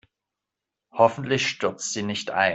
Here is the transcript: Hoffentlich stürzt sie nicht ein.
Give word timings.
Hoffentlich 0.91 1.47
stürzt 1.47 1.93
sie 1.93 2.01
nicht 2.01 2.31
ein. 2.31 2.49